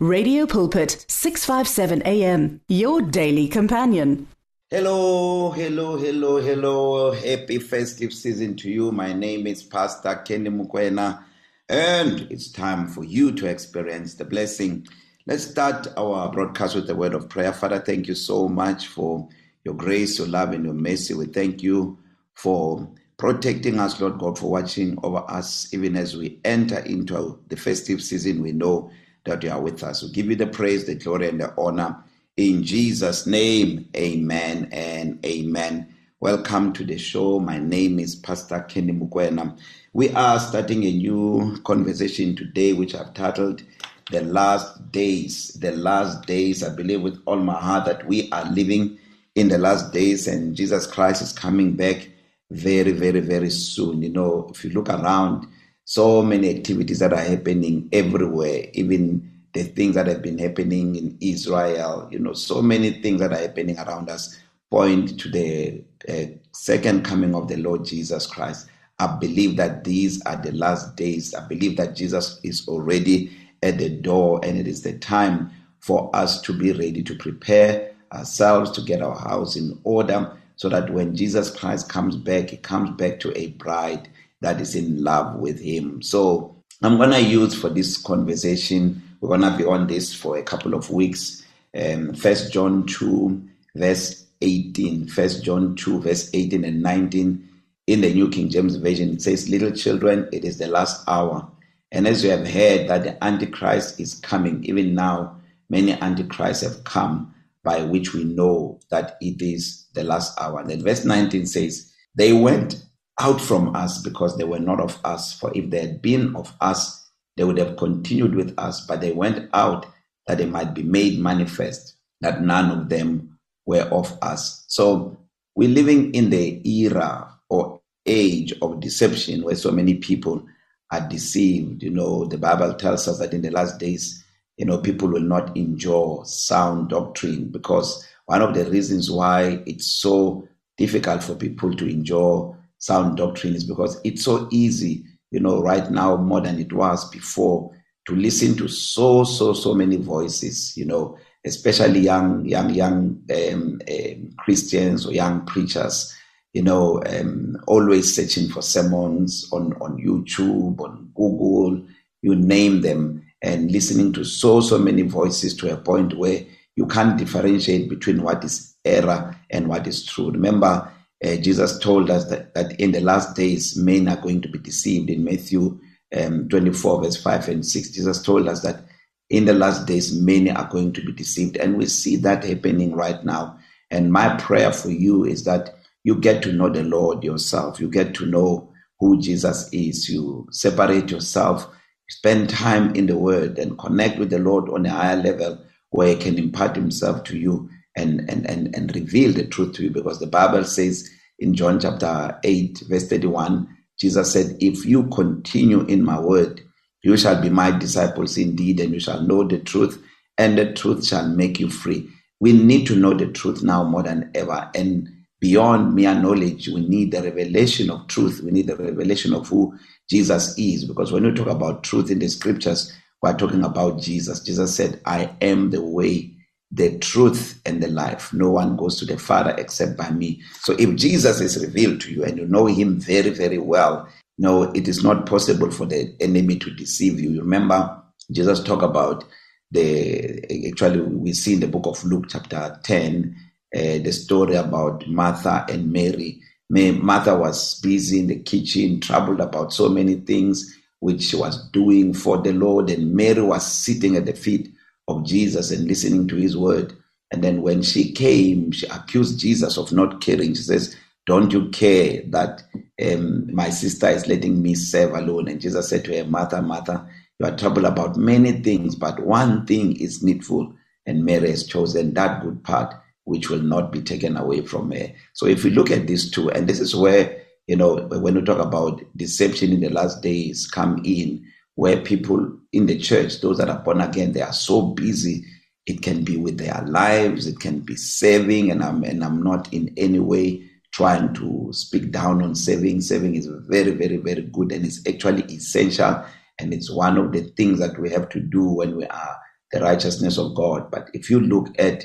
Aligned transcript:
Radio 0.00 0.46
Pulpit 0.46 1.04
657 1.08 2.02
AM 2.02 2.60
your 2.68 3.02
daily 3.02 3.48
companion. 3.48 4.28
Hello, 4.70 5.50
hello, 5.50 5.96
hello, 5.96 6.36
hello. 6.40 7.10
Happy 7.10 7.58
festive 7.58 8.12
season 8.12 8.54
to 8.54 8.70
you. 8.70 8.92
My 8.92 9.12
name 9.12 9.48
is 9.48 9.64
Pastor 9.64 10.22
Kenny 10.24 10.50
Mukwena 10.50 11.24
and 11.68 12.28
it's 12.30 12.48
time 12.52 12.86
for 12.86 13.02
you 13.02 13.32
to 13.32 13.46
experience 13.48 14.14
the 14.14 14.24
blessing. 14.24 14.86
Let's 15.26 15.42
start 15.50 15.88
our 15.96 16.30
broadcast 16.30 16.76
with 16.76 16.88
a 16.90 16.94
word 16.94 17.14
of 17.14 17.28
prayer. 17.28 17.52
Father, 17.52 17.80
thank 17.80 18.06
you 18.06 18.14
so 18.14 18.48
much 18.48 18.86
for 18.86 19.28
your 19.64 19.74
grace, 19.74 20.16
your 20.20 20.28
love 20.28 20.52
and 20.52 20.64
your 20.64 20.74
mercy. 20.74 21.14
We 21.14 21.26
thank 21.26 21.60
you 21.60 21.98
for 22.34 22.88
protecting 23.16 23.80
us, 23.80 24.00
Lord 24.00 24.20
God, 24.20 24.38
for 24.38 24.48
watching 24.48 24.96
over 25.02 25.24
us 25.28 25.74
even 25.74 25.96
as 25.96 26.16
we 26.16 26.38
enter 26.44 26.78
into 26.84 27.40
the 27.48 27.56
festive 27.56 28.00
season. 28.00 28.42
We 28.44 28.52
know 28.52 28.92
that 29.24 29.42
you 29.42 29.50
are 29.50 29.60
with 29.60 29.82
us. 29.82 30.02
We 30.02 30.10
give 30.10 30.26
you 30.26 30.36
the 30.36 30.46
praise, 30.46 30.86
the 30.86 30.94
glory, 30.94 31.28
and 31.28 31.40
the 31.40 31.52
honor. 31.58 31.96
In 32.36 32.62
Jesus' 32.62 33.26
name, 33.26 33.88
amen 33.96 34.68
and 34.70 35.18
amen. 35.24 35.92
Welcome 36.20 36.72
to 36.74 36.84
the 36.84 36.98
show. 36.98 37.40
My 37.40 37.58
name 37.58 37.98
is 37.98 38.16
Pastor 38.16 38.60
Kenny 38.68 38.92
Mukwena. 38.92 39.56
We 39.92 40.10
are 40.14 40.38
starting 40.38 40.84
a 40.84 40.92
new 40.92 41.58
conversation 41.64 42.36
today, 42.36 42.72
which 42.72 42.94
I've 42.94 43.14
titled 43.14 43.62
The 44.10 44.22
Last 44.22 44.90
Days. 44.92 45.48
The 45.54 45.72
Last 45.72 46.26
Days. 46.26 46.62
I 46.62 46.74
believe 46.74 47.02
with 47.02 47.20
all 47.26 47.36
my 47.36 47.54
heart 47.60 47.86
that 47.86 48.06
we 48.06 48.30
are 48.32 48.44
living 48.50 48.98
in 49.34 49.48
the 49.48 49.58
last 49.58 49.92
days 49.92 50.26
and 50.26 50.56
Jesus 50.56 50.86
Christ 50.86 51.22
is 51.22 51.32
coming 51.32 51.74
back 51.76 52.08
very, 52.50 52.92
very, 52.92 53.20
very 53.20 53.50
soon. 53.50 54.02
You 54.02 54.08
know, 54.10 54.48
if 54.52 54.64
you 54.64 54.70
look 54.70 54.88
around, 54.88 55.46
so 55.90 56.22
many 56.22 56.54
activities 56.54 56.98
that 56.98 57.14
are 57.14 57.18
happening 57.24 57.88
everywhere 57.94 58.66
even 58.74 59.26
the 59.54 59.62
things 59.62 59.94
that 59.94 60.06
have 60.06 60.20
been 60.20 60.36
happening 60.38 60.94
in 60.96 61.16
Israel 61.22 62.06
you 62.10 62.18
know 62.18 62.34
so 62.34 62.60
many 62.60 63.00
things 63.00 63.20
that 63.20 63.32
are 63.32 63.38
happening 63.40 63.74
around 63.78 64.10
us 64.10 64.38
point 64.70 65.18
to 65.18 65.30
the 65.30 65.82
uh, 66.06 66.26
second 66.52 67.06
coming 67.06 67.34
of 67.34 67.48
the 67.48 67.56
Lord 67.56 67.86
Jesus 67.86 68.26
Christ 68.26 68.66
I 68.98 69.16
believe 69.18 69.56
that 69.56 69.82
these 69.84 70.20
are 70.26 70.36
the 70.36 70.52
last 70.52 70.94
days 70.94 71.34
I 71.34 71.48
believe 71.48 71.78
that 71.78 71.96
Jesus 71.96 72.38
is 72.44 72.68
already 72.68 73.32
at 73.62 73.78
the 73.78 73.88
door 73.88 74.40
and 74.44 74.58
it 74.58 74.68
is 74.68 74.82
the 74.82 74.98
time 74.98 75.50
for 75.80 76.14
us 76.14 76.42
to 76.42 76.52
be 76.52 76.72
ready 76.72 77.02
to 77.02 77.14
prepare 77.16 77.92
ourselves 78.12 78.70
to 78.72 78.82
get 78.82 79.00
our 79.00 79.16
house 79.18 79.56
in 79.56 79.80
order 79.84 80.36
so 80.56 80.68
that 80.68 80.90
when 80.90 81.16
Jesus 81.16 81.50
Christ 81.50 81.88
comes 81.88 82.14
back 82.14 82.50
he 82.50 82.58
comes 82.58 82.90
back 82.90 83.20
to 83.20 83.32
a 83.40 83.46
bride 83.52 84.06
that 84.40 84.60
is 84.60 84.74
in 84.74 85.02
love 85.02 85.36
with 85.36 85.60
Him. 85.60 86.02
So 86.02 86.56
I'm 86.82 86.96
going 86.96 87.10
to 87.10 87.20
use 87.20 87.54
for 87.54 87.68
this 87.68 87.96
conversation, 87.96 89.02
we're 89.20 89.36
going 89.36 89.40
to 89.50 89.56
be 89.56 89.64
on 89.64 89.86
this 89.86 90.14
for 90.14 90.36
a 90.38 90.42
couple 90.42 90.74
of 90.74 90.90
weeks. 90.90 91.44
First 91.74 92.44
um, 92.44 92.50
John 92.50 92.86
2, 92.86 93.42
verse 93.76 94.26
18. 94.40 95.08
First 95.08 95.42
John 95.44 95.74
2, 95.76 96.00
verse 96.00 96.30
18 96.32 96.64
and 96.64 96.82
19. 96.82 97.48
In 97.88 98.00
the 98.02 98.12
New 98.12 98.28
King 98.28 98.50
James 98.50 98.76
Version, 98.76 99.12
it 99.12 99.22
says, 99.22 99.48
Little 99.48 99.72
children, 99.72 100.28
it 100.32 100.44
is 100.44 100.58
the 100.58 100.68
last 100.68 101.06
hour. 101.08 101.50
And 101.90 102.06
as 102.06 102.22
you 102.22 102.30
have 102.30 102.46
heard 102.46 102.86
that 102.88 103.02
the 103.02 103.24
Antichrist 103.24 103.98
is 103.98 104.16
coming, 104.20 104.62
even 104.64 104.94
now, 104.94 105.36
many 105.70 105.92
Antichrists 105.94 106.62
have 106.62 106.84
come 106.84 107.34
by 107.64 107.82
which 107.82 108.12
we 108.12 108.24
know 108.24 108.78
that 108.90 109.16
it 109.22 109.40
is 109.42 109.86
the 109.94 110.04
last 110.04 110.38
hour. 110.38 110.60
And 110.60 110.68
then 110.70 110.82
verse 110.82 111.04
19 111.06 111.46
says, 111.46 111.90
They 112.14 112.34
went 112.34 112.82
out 113.18 113.40
from 113.40 113.74
us 113.74 114.00
because 114.02 114.36
they 114.36 114.44
were 114.44 114.58
not 114.60 114.80
of 114.80 114.98
us. 115.04 115.32
For 115.38 115.50
if 115.54 115.70
they 115.70 115.80
had 115.80 116.00
been 116.02 116.34
of 116.36 116.52
us, 116.60 117.08
they 117.36 117.44
would 117.44 117.58
have 117.58 117.76
continued 117.76 118.34
with 118.34 118.54
us, 118.58 118.80
but 118.86 119.00
they 119.00 119.12
went 119.12 119.50
out 119.54 119.86
that 120.26 120.38
they 120.38 120.46
might 120.46 120.74
be 120.74 120.82
made 120.82 121.18
manifest 121.18 121.94
that 122.20 122.42
none 122.42 122.76
of 122.76 122.88
them 122.88 123.38
were 123.64 123.82
of 123.92 124.16
us. 124.22 124.64
So 124.68 125.16
we're 125.54 125.68
living 125.68 126.12
in 126.14 126.30
the 126.30 126.60
era 126.82 127.32
or 127.48 127.80
age 128.06 128.52
of 128.60 128.80
deception 128.80 129.42
where 129.42 129.54
so 129.54 129.70
many 129.70 129.94
people 129.94 130.44
are 130.90 131.06
deceived. 131.08 131.82
You 131.82 131.90
know, 131.90 132.24
the 132.24 132.38
Bible 132.38 132.74
tells 132.74 133.06
us 133.06 133.18
that 133.20 133.34
in 133.34 133.42
the 133.42 133.50
last 133.50 133.78
days, 133.78 134.24
you 134.56 134.64
know, 134.66 134.78
people 134.78 135.08
will 135.08 135.20
not 135.20 135.56
endure 135.56 136.24
sound 136.24 136.88
doctrine 136.88 137.46
because 137.50 138.04
one 138.26 138.42
of 138.42 138.54
the 138.54 138.64
reasons 138.64 139.10
why 139.10 139.62
it's 139.66 139.86
so 139.86 140.46
difficult 140.76 141.22
for 141.22 141.36
people 141.36 141.72
to 141.74 141.88
endure 141.88 142.56
sound 142.78 143.16
doctrines 143.16 143.64
because 143.64 144.00
it's 144.04 144.24
so 144.24 144.48
easy, 144.50 145.04
you 145.30 145.40
know, 145.40 145.60
right 145.60 145.90
now 145.90 146.16
more 146.16 146.40
than 146.40 146.58
it 146.58 146.72
was 146.72 147.08
before 147.10 147.70
to 148.06 148.16
listen 148.16 148.56
to 148.56 148.68
so 148.68 149.24
so 149.24 149.52
so 149.52 149.74
many 149.74 149.96
voices, 149.96 150.76
you 150.76 150.84
know, 150.84 151.18
especially 151.44 152.00
young 152.00 152.44
young 152.46 152.70
young 152.70 153.22
um, 153.34 153.80
um, 153.90 154.30
Christians 154.38 155.06
or 155.06 155.12
young 155.12 155.44
preachers, 155.46 156.14
you 156.54 156.62
know, 156.62 157.02
um, 157.06 157.56
always 157.66 158.14
searching 158.14 158.48
for 158.48 158.62
sermons 158.62 159.48
on 159.52 159.74
on 159.74 159.98
YouTube, 160.00 160.80
on 160.80 161.10
Google, 161.14 161.84
you 162.22 162.34
name 162.34 162.80
them, 162.80 163.22
and 163.42 163.70
listening 163.70 164.12
to 164.14 164.24
so 164.24 164.60
so 164.60 164.78
many 164.78 165.02
voices 165.02 165.54
to 165.56 165.72
a 165.72 165.76
point 165.76 166.16
where 166.16 166.42
you 166.76 166.86
can't 166.86 167.18
differentiate 167.18 167.90
between 167.90 168.22
what 168.22 168.42
is 168.44 168.74
error 168.84 169.36
and 169.50 169.66
what 169.68 169.86
is 169.88 170.06
true. 170.06 170.30
Remember 170.30 170.90
Uh, 171.24 171.36
Jesus 171.36 171.78
told 171.80 172.10
us 172.10 172.26
that, 172.30 172.54
that, 172.54 172.78
in 172.78 172.92
the 172.92 173.00
last 173.00 173.34
days 173.34 173.76
men 173.76 174.08
are 174.08 174.20
going 174.20 174.40
to 174.40 174.48
be 174.48 174.58
deceived. 174.58 175.10
In 175.10 175.24
Matthew 175.24 175.78
um, 176.16 176.48
24, 176.48 177.02
verse 177.02 177.20
5 177.20 177.48
and 177.48 177.66
6, 177.66 177.90
Jesus 177.90 178.22
told 178.22 178.48
us 178.48 178.62
that 178.62 178.84
in 179.28 179.44
the 179.44 179.52
last 179.52 179.84
days 179.86 180.14
many 180.14 180.50
are 180.52 180.68
going 180.68 180.92
to 180.92 181.04
be 181.04 181.12
deceived. 181.12 181.56
And 181.56 181.76
we 181.76 181.86
see 181.86 182.14
that 182.16 182.44
happening 182.44 182.94
right 182.94 183.22
now. 183.24 183.58
And 183.90 184.12
my 184.12 184.36
prayer 184.36 184.70
for 184.70 184.90
you 184.90 185.24
is 185.24 185.42
that 185.44 185.74
you 186.04 186.14
get 186.14 186.42
to 186.44 186.52
know 186.52 186.68
the 186.68 186.84
Lord 186.84 187.24
yourself, 187.24 187.80
you 187.80 187.88
get 187.90 188.14
to 188.14 188.26
know 188.26 188.72
who 189.00 189.20
Jesus 189.20 189.68
is, 189.72 190.08
you 190.08 190.46
separate 190.52 191.10
yourself, 191.10 191.66
spend 192.08 192.50
time 192.50 192.94
in 192.94 193.06
the 193.06 193.16
Word, 193.18 193.58
and 193.58 193.78
connect 193.78 194.18
with 194.20 194.30
the 194.30 194.38
Lord 194.38 194.68
on 194.70 194.86
a 194.86 194.90
higher 194.90 195.16
level 195.16 195.62
where 195.90 196.10
He 196.10 196.16
can 196.16 196.38
impart 196.38 196.76
Himself 196.76 197.24
to 197.24 197.36
you 197.38 197.68
and, 197.98 198.28
and, 198.30 198.48
and, 198.48 198.74
and 198.74 198.94
reveal 198.94 199.32
the 199.32 199.44
truth 199.44 199.74
to 199.74 199.84
you 199.84 199.90
because 199.90 200.18
the 200.20 200.26
Bible 200.26 200.64
says 200.64 201.10
in 201.38 201.54
John 201.54 201.80
chapter 201.80 202.38
8, 202.44 202.84
verse 202.88 203.08
31, 203.08 203.66
Jesus 203.98 204.32
said, 204.32 204.56
If 204.60 204.84
you 204.86 205.08
continue 205.08 205.80
in 205.82 206.04
my 206.04 206.18
word, 206.18 206.60
you 207.02 207.16
shall 207.16 207.40
be 207.40 207.50
my 207.50 207.70
disciples 207.76 208.36
indeed, 208.38 208.80
and 208.80 208.94
you 208.94 209.00
shall 209.00 209.20
know 209.22 209.44
the 209.46 209.58
truth, 209.58 210.02
and 210.36 210.56
the 210.56 210.72
truth 210.72 211.06
shall 211.06 211.28
make 211.28 211.58
you 211.60 211.68
free. 211.68 212.08
We 212.40 212.52
need 212.52 212.86
to 212.86 212.96
know 212.96 213.14
the 213.14 213.26
truth 213.26 213.62
now 213.62 213.82
more 213.84 214.04
than 214.04 214.30
ever. 214.34 214.70
And 214.74 215.08
beyond 215.40 215.94
mere 215.94 216.14
knowledge, 216.14 216.68
we 216.68 216.86
need 216.88 217.10
the 217.12 217.22
revelation 217.22 217.90
of 217.90 218.06
truth. 218.06 218.42
We 218.44 218.52
need 218.52 218.68
the 218.68 218.76
revelation 218.76 219.34
of 219.34 219.48
who 219.48 219.76
Jesus 220.08 220.56
is. 220.56 220.84
Because 220.84 221.10
when 221.10 221.24
we 221.24 221.32
talk 221.32 221.48
about 221.48 221.82
truth 221.82 222.10
in 222.12 222.20
the 222.20 222.28
scriptures, 222.28 222.92
we're 223.20 223.36
talking 223.36 223.64
about 223.64 224.00
Jesus. 224.00 224.38
Jesus 224.40 224.74
said, 224.76 225.00
I 225.04 225.30
am 225.40 225.70
the 225.70 225.82
way, 225.82 226.32
the 226.70 226.98
truth 226.98 227.60
and 227.64 227.82
the 227.82 227.88
life. 227.88 228.32
No 228.32 228.50
one 228.50 228.76
goes 228.76 228.98
to 228.98 229.04
the 229.04 229.18
Father 229.18 229.54
except 229.58 229.96
by 229.96 230.10
me. 230.10 230.42
So 230.60 230.74
if 230.78 230.94
Jesus 230.96 231.40
is 231.40 231.62
revealed 231.64 232.00
to 232.02 232.12
you 232.12 232.24
and 232.24 232.36
you 232.36 232.46
know 232.46 232.66
him 232.66 232.98
very, 233.00 233.30
very 233.30 233.58
well, 233.58 234.08
no, 234.36 234.64
it 234.74 234.86
is 234.86 235.02
not 235.02 235.26
possible 235.26 235.70
for 235.70 235.86
the 235.86 236.14
enemy 236.20 236.58
to 236.58 236.70
deceive 236.74 237.18
you. 237.18 237.30
You 237.30 237.40
remember 237.40 238.00
Jesus 238.30 238.62
talked 238.62 238.82
about 238.84 239.24
the 239.70 240.68
actually 240.70 241.00
we 241.00 241.32
see 241.32 241.54
in 241.54 241.60
the 241.60 241.68
book 241.68 241.86
of 241.86 242.02
Luke 242.04 242.26
chapter 242.28 242.78
10 242.84 243.36
uh, 243.74 243.78
the 243.78 244.12
story 244.12 244.54
about 244.54 245.06
Martha 245.08 245.66
and 245.68 245.92
Mary. 245.92 246.40
May, 246.70 246.90
Martha 246.92 247.36
was 247.36 247.78
busy 247.80 248.20
in 248.20 248.26
the 248.28 248.40
kitchen, 248.40 249.00
troubled 249.00 249.40
about 249.40 249.72
so 249.72 249.88
many 249.88 250.16
things 250.16 250.74
which 251.00 251.22
she 251.22 251.36
was 251.36 251.66
doing 251.70 252.12
for 252.14 252.38
the 252.38 252.52
Lord, 252.52 252.90
and 252.90 253.12
Mary 253.14 253.40
was 253.40 253.66
sitting 253.70 254.16
at 254.16 254.24
the 254.26 254.32
feet 254.34 254.70
of 255.08 255.24
Jesus 255.24 255.70
and 255.70 255.88
listening 255.88 256.28
to 256.28 256.36
his 256.36 256.56
word. 256.56 256.92
And 257.32 257.42
then 257.42 257.62
when 257.62 257.82
she 257.82 258.12
came, 258.12 258.70
she 258.72 258.86
accused 258.86 259.40
Jesus 259.40 259.76
of 259.76 259.90
not 259.92 260.20
caring. 260.20 260.54
She 260.54 260.62
says, 260.62 260.94
Don't 261.26 261.52
you 261.52 261.68
care 261.70 262.22
that 262.28 262.62
um, 263.04 263.52
my 263.54 263.70
sister 263.70 264.08
is 264.08 264.26
letting 264.28 264.62
me 264.62 264.74
serve 264.74 265.12
alone? 265.14 265.48
And 265.48 265.60
Jesus 265.60 265.88
said 265.88 266.04
to 266.04 266.16
her, 266.16 266.24
Martha, 266.24 266.62
Martha, 266.62 267.06
you 267.38 267.46
are 267.46 267.56
troubled 267.56 267.84
about 267.86 268.16
many 268.16 268.52
things, 268.52 268.94
but 268.94 269.20
one 269.20 269.66
thing 269.66 269.96
is 269.98 270.22
needful. 270.22 270.72
And 271.06 271.24
Mary 271.24 271.50
has 271.50 271.64
chosen 271.66 272.14
that 272.14 272.42
good 272.42 272.62
part 272.62 272.94
which 273.24 273.50
will 273.50 273.60
not 273.62 273.92
be 273.92 274.00
taken 274.00 274.36
away 274.38 274.62
from 274.64 274.90
her. 274.90 275.08
So 275.34 275.46
if 275.46 275.62
we 275.62 275.68
look 275.70 275.90
at 275.90 276.06
these 276.06 276.30
two, 276.30 276.50
and 276.50 276.66
this 276.66 276.80
is 276.80 276.96
where, 276.96 277.42
you 277.66 277.76
know, 277.76 277.96
when 278.10 278.34
we 278.34 278.40
talk 278.40 278.58
about 278.58 279.02
deception 279.18 279.70
in 279.72 279.80
the 279.80 279.90
last 279.90 280.22
days 280.22 280.66
come 280.66 281.02
in, 281.04 281.44
where 281.78 282.00
people 282.00 282.44
in 282.72 282.86
the 282.86 282.98
church, 282.98 283.40
those 283.40 283.58
that 283.58 283.68
are 283.68 283.78
born 283.84 284.00
again, 284.00 284.32
they 284.32 284.42
are 284.42 284.52
so 284.52 284.82
busy. 284.82 285.44
It 285.86 286.02
can 286.02 286.24
be 286.24 286.36
with 286.36 286.58
their 286.58 286.82
lives, 286.88 287.46
it 287.46 287.60
can 287.60 287.78
be 287.82 287.94
saving, 287.94 288.72
and 288.72 288.82
I'm 288.82 289.04
and 289.04 289.22
I'm 289.22 289.44
not 289.44 289.72
in 289.72 289.94
any 289.96 290.18
way 290.18 290.68
trying 290.92 291.32
to 291.34 291.68
speak 291.72 292.10
down 292.10 292.42
on 292.42 292.56
saving. 292.56 293.00
Saving 293.00 293.36
is 293.36 293.48
very, 293.70 293.92
very, 293.92 294.16
very 294.16 294.42
good 294.42 294.72
and 294.72 294.84
it's 294.84 295.06
actually 295.08 295.44
essential. 295.54 296.20
And 296.58 296.74
it's 296.74 296.90
one 296.92 297.16
of 297.16 297.30
the 297.30 297.42
things 297.56 297.78
that 297.78 297.96
we 297.96 298.10
have 298.10 298.28
to 298.30 298.40
do 298.40 298.68
when 298.68 298.96
we 298.96 299.06
are 299.06 299.36
the 299.70 299.80
righteousness 299.80 300.36
of 300.36 300.56
God. 300.56 300.90
But 300.90 301.08
if 301.12 301.30
you 301.30 301.38
look 301.38 301.68
at 301.78 302.02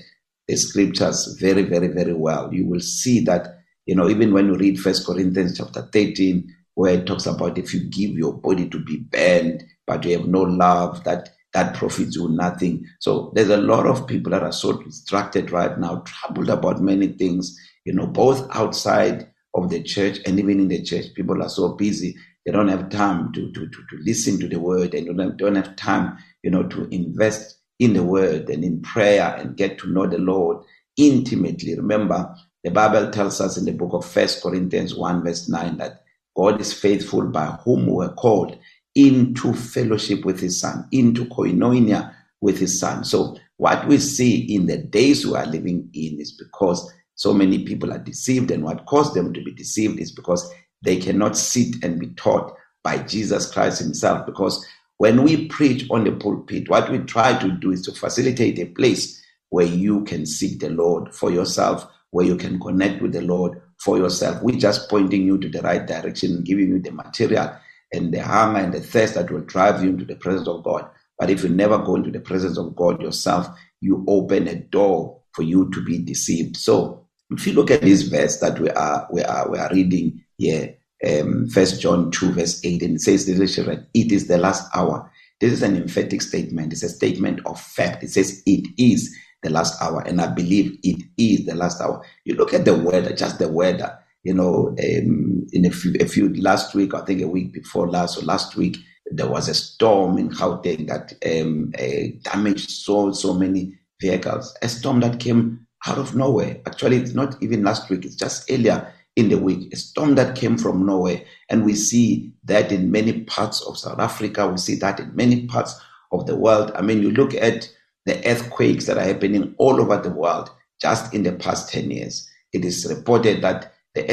the 0.48 0.56
scriptures 0.56 1.36
very, 1.42 1.64
very, 1.64 1.88
very 1.88 2.14
well, 2.14 2.54
you 2.54 2.68
will 2.68 2.80
see 2.80 3.22
that, 3.22 3.48
you 3.88 3.96
know, 3.96 4.08
even 4.08 4.34
when 4.34 4.46
you 4.46 4.54
read 4.54 4.80
First 4.80 5.08
Corinthians 5.08 5.58
chapter 5.58 5.90
13, 5.92 6.48
where 6.76 6.96
it 6.96 7.06
talks 7.06 7.26
about 7.26 7.58
if 7.58 7.74
you 7.74 7.82
give 7.86 8.12
your 8.12 8.34
body 8.34 8.68
to 8.70 8.80
be 8.80 8.98
burned, 8.98 9.64
but 9.86 10.04
you 10.06 10.18
have 10.18 10.28
no 10.28 10.42
love, 10.42 11.04
that 11.04 11.30
that 11.54 11.76
profits 11.76 12.16
you 12.16 12.30
nothing. 12.30 12.84
So 13.00 13.32
there's 13.36 13.50
a 13.52 13.58
lot 13.58 13.86
of 13.86 14.08
people 14.08 14.32
that 14.32 14.42
are 14.42 14.52
so 14.52 14.82
distracted 14.82 15.52
right 15.52 15.78
now, 15.78 16.04
troubled 16.06 16.50
about 16.50 16.82
many 16.82 17.10
things, 17.10 17.56
you 17.86 17.94
know, 17.94 18.08
both 18.08 18.48
outside 18.56 19.28
of 19.54 19.70
the 19.70 19.84
church 19.84 20.18
and 20.26 20.40
even 20.40 20.60
in 20.62 20.68
the 20.68 20.82
church. 20.84 21.06
People 21.16 21.44
are 21.44 21.50
so 21.50 21.74
busy, 21.74 22.16
they 22.44 22.52
don't 22.52 22.70
have 22.70 22.90
time 22.90 23.32
to 23.34 23.52
to, 23.52 23.62
to, 23.68 23.70
to 23.70 23.98
listen 24.02 24.40
to 24.40 24.48
the 24.48 24.60
word, 24.60 24.94
they 24.94 25.04
don't 25.04 25.20
have, 25.20 25.38
don't 25.38 25.56
have 25.56 25.76
time, 25.76 26.18
you 26.42 26.50
know, 26.50 26.64
to 26.64 26.86
invest 26.90 27.60
in 27.78 27.94
the 27.94 28.04
word 28.04 28.50
and 28.50 28.64
in 28.64 28.82
prayer 28.82 29.36
and 29.38 29.56
get 29.58 29.78
to 29.78 29.88
know 29.92 30.08
the 30.08 30.18
Lord 30.18 30.64
intimately. 30.98 31.76
Remember, 31.76 32.34
the 32.64 32.72
Bible 32.72 33.12
tells 33.12 33.40
us 33.42 33.58
in 33.58 33.66
the 33.66 33.74
book 33.74 33.92
of 33.94 34.06
First 34.06 34.42
Corinthians 34.42 34.96
1, 34.96 35.24
verse 35.24 35.50
9 35.50 35.78
that 35.78 36.03
God 36.36 36.60
is 36.62 36.74
faithful 36.74 37.28
by 37.28 37.46
whom 37.46 37.88
we 37.88 37.94
were 37.94 38.14
called 38.14 38.58
into 38.96 39.54
fellowship 39.54 40.26
with 40.26 40.40
his 40.40 40.60
son, 40.60 40.88
into 40.92 41.26
koinonia 41.26 42.14
with 42.42 42.60
his 42.60 42.80
son. 42.80 43.04
So 43.04 43.38
what 43.58 43.88
we 43.88 43.98
see 43.98 44.42
in 44.54 44.66
the 44.66 44.78
days 44.78 45.26
we 45.26 45.36
are 45.36 45.46
living 45.46 45.90
in 45.94 46.20
is 46.20 46.32
because 46.32 46.92
so 47.16 47.34
many 47.34 47.64
people 47.64 47.92
are 47.94 47.98
deceived 48.00 48.52
and 48.52 48.64
what 48.64 48.86
caused 48.86 49.14
them 49.16 49.34
to 49.34 49.44
be 49.44 49.54
deceived 49.54 50.00
is 50.00 50.12
because 50.12 50.50
they 50.82 50.98
cannot 50.98 51.38
sit 51.38 51.84
and 51.84 52.00
be 52.00 52.08
taught 52.10 52.54
by 52.84 52.98
Jesus 53.00 53.52
Christ 53.52 53.80
himself 53.82 54.26
because 54.26 54.66
when 54.98 55.24
we 55.24 55.48
preach 55.48 55.90
on 55.92 56.04
the 56.04 56.12
pulpit 56.12 56.68
what 56.70 56.92
we 56.92 57.00
try 57.00 57.38
to 57.40 57.52
do 57.52 57.72
is 57.72 57.84
to 57.84 57.92
facilitate 57.94 58.60
a 58.60 58.66
place 58.66 59.22
where 59.50 59.66
you 59.66 60.04
can 60.04 60.26
seek 60.26 60.60
the 60.60 60.70
Lord 60.72 61.14
for 61.14 61.32
yourself 61.32 61.88
where 62.10 62.26
you 62.26 62.36
can 62.36 62.60
connect 62.60 63.02
with 63.02 63.14
the 63.14 63.22
Lord 63.22 63.62
for 63.84 63.98
yourself. 63.98 64.42
We're 64.42 64.58
just 64.58 64.90
pointing 64.90 65.24
you 65.24 65.38
to 65.38 65.50
the 65.50 65.62
right 65.62 65.86
direction, 65.86 66.42
giving 66.44 66.70
you 66.70 66.80
the 66.80 66.92
material 66.92 67.56
and 67.92 68.14
the 68.14 68.24
hunger 68.24 68.60
and 68.62 68.74
the 68.74 68.80
thirst 68.80 69.16
that 69.16 69.30
will 69.30 69.42
drive 69.42 69.84
you 69.84 69.90
into 69.90 70.06
the 70.06 70.16
presence 70.16 70.48
of 70.48 70.64
God. 70.64 70.90
But 71.20 71.30
if 71.30 71.44
you 71.44 71.50
never 71.50 71.78
go 71.78 71.96
into 71.96 72.10
the 72.12 72.22
presence 72.22 72.58
of 72.58 72.76
God 72.78 73.02
yourself, 73.02 73.48
you 73.82 74.06
open 74.08 74.48
a 74.48 74.56
door 74.56 75.20
for 75.34 75.44
you 75.44 75.70
to 75.72 75.84
be 75.84 76.00
deceived. 76.00 76.56
So 76.58 77.06
if 77.30 77.46
you 77.46 77.54
look 77.54 77.72
at 77.72 77.82
this 77.82 78.04
verse 78.04 78.40
that 78.40 78.60
we 78.60 78.70
are 78.72 79.08
we 79.12 79.22
are 79.22 79.50
we 79.52 79.58
are 79.58 79.70
reading 79.74 80.24
here, 80.38 80.76
um, 81.08 81.48
First 81.50 81.74
um, 81.74 81.80
John 81.80 82.12
two 82.12 82.32
verse 82.32 82.62
eight, 82.64 82.82
and 82.84 82.96
it 82.96 83.02
says, 83.02 83.28
"Little 83.28 83.48
children, 83.48 83.86
it 83.94 84.12
is 84.12 84.28
the 84.28 84.38
last 84.38 84.70
hour." 84.76 85.12
This 85.42 85.52
is 85.52 85.64
an 85.64 85.76
emphatic 85.76 86.22
statement. 86.22 86.72
It's 86.74 86.84
a 86.84 86.90
statement 86.90 87.42
of 87.46 87.60
fact. 87.60 88.04
It 88.04 88.12
says, 88.12 88.42
"It 88.46 88.68
is." 88.78 89.14
the 89.44 89.50
last 89.50 89.80
hour, 89.82 90.02
and 90.02 90.20
I 90.20 90.28
believe 90.28 90.80
it 90.84 91.04
is 91.18 91.46
the 91.46 91.54
last 91.54 91.80
hour. 91.82 92.04
You 92.26 92.36
look 92.36 92.54
at 92.54 92.66
the 92.66 92.76
weather, 92.76 93.14
just 93.14 93.38
the 93.40 93.48
weather. 93.50 94.00
You 94.24 94.34
know, 94.34 94.70
um, 94.70 95.46
in 95.52 95.66
a 95.66 95.70
few, 95.70 95.94
a 96.00 96.06
few 96.06 96.34
last 96.36 96.74
week, 96.74 96.94
I 96.96 97.02
think 97.04 97.22
a 97.22 97.28
week 97.28 97.52
before 97.54 97.90
last 97.90 98.18
or 98.18 98.26
last 98.26 98.56
week, 98.56 98.78
there 99.12 99.28
was 99.30 99.50
a 99.50 99.54
storm 99.54 100.18
in 100.18 100.30
Gauteng 100.30 100.88
that 100.88 101.14
um, 101.26 101.74
uh, 101.78 102.32
damaged 102.32 102.72
so 102.72 103.12
so 103.12 103.34
many 103.34 103.78
vehicles. 104.00 104.56
A 104.62 104.70
storm 104.70 105.02
that 105.02 105.20
came 105.20 105.68
out 105.86 105.98
of 105.98 106.16
nowhere. 106.16 106.58
Actually, 106.66 106.98
it's 106.98 107.14
not 107.14 107.42
even 107.44 107.64
last 107.64 107.90
week; 107.90 108.06
it's 108.06 108.16
just 108.16 108.50
earlier 108.50 108.92
in 109.18 109.28
the 109.30 109.38
week. 109.38 109.72
A 109.74 109.76
storm 109.76 110.16
that 110.16 110.38
came 110.38 110.58
from 110.58 110.86
nowhere, 110.86 111.22
and 111.50 111.66
we 111.66 111.76
see 111.76 112.32
that 112.46 112.72
in 112.72 112.92
many 112.92 113.22
parts 113.24 113.62
of 113.64 113.78
South 113.78 114.00
Africa. 114.00 114.48
We 114.48 114.58
see 114.58 114.76
that 114.76 115.02
in 115.02 115.14
many 115.18 115.46
parts 115.48 115.78
of 116.14 116.26
the 116.28 116.38
world. 116.38 116.72
I 116.76 116.82
mean, 116.82 117.02
you 117.04 117.12
look 117.12 117.34
at 117.36 117.70
the 118.06 118.26
earthquakes 118.28 118.86
that 118.86 118.98
are 118.98 119.04
happening 119.06 119.54
all 119.58 119.80
over 119.82 119.98
the 119.98 120.10
world 120.10 120.50
just 120.82 121.14
in 121.14 121.24
the 121.24 121.32
past 121.34 121.72
10 121.72 121.92
years. 121.92 122.30
It 122.52 122.66
is 122.66 122.86
reported 122.90 123.42
that 123.42 123.74
the 123.96 124.04